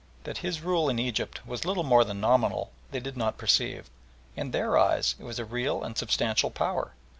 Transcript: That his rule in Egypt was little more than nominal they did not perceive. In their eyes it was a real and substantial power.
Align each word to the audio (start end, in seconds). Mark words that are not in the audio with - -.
That 0.23 0.39
his 0.39 0.61
rule 0.61 0.89
in 0.89 0.97
Egypt 0.97 1.45
was 1.45 1.63
little 1.63 1.83
more 1.83 2.03
than 2.03 2.19
nominal 2.19 2.71
they 2.89 2.99
did 2.99 3.15
not 3.15 3.37
perceive. 3.37 3.87
In 4.35 4.49
their 4.49 4.75
eyes 4.75 5.13
it 5.19 5.23
was 5.23 5.37
a 5.37 5.45
real 5.45 5.83
and 5.83 5.95
substantial 5.95 6.49
power. 6.49 6.93